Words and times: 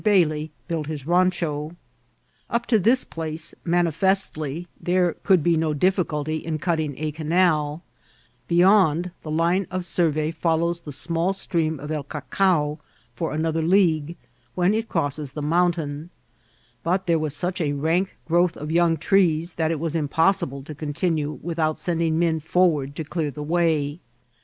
Bailey 0.03 0.49
built 0.67 0.87
his 0.87 1.03
randio. 1.03 1.75
Up 2.49 2.65
to 2.65 2.79
this 2.79 3.03
place 3.03 3.53
manifestly 3.63 4.67
there 4.81 5.13
could 5.21 5.43
be 5.43 5.55
no 5.55 5.75
difficulty 5.75 6.37
in 6.37 6.57
cutting 6.57 6.97
a 6.97 7.11
caiULl; 7.11 7.81
beyond, 8.47 9.11
the 9.21 9.29
line 9.29 9.67
of 9.69 9.81
mirvey 9.83 10.33
follows 10.33 10.79
the 10.79 10.91
small 10.91 11.33
stream 11.33 11.79
of 11.79 11.91
El 11.91 12.01
Cacao 12.01 12.79
for 13.13 13.31
another 13.31 13.61
league, 13.61 14.17
when 14.55 14.73
it 14.73 14.89
crosses 14.89 15.33
the 15.33 15.41
mountain; 15.43 16.09
but 16.81 17.05
there 17.05 17.19
vras 17.19 17.33
such 17.33 17.61
a 17.61 17.73
rank 17.73 18.17
growth 18.25 18.57
of 18.57 18.71
young 18.71 18.97
trees 18.97 19.53
that 19.53 19.69
it 19.69 19.79
was 19.79 19.95
impossible 19.95 20.63
to 20.63 20.73
continue 20.73 21.37
without 21.43 21.77
sending 21.77 22.17
men 22.17 22.39
forward 22.39 22.95
to 22.95 23.03
clear 23.03 23.29
the 23.29 23.43
way. 23.43 23.99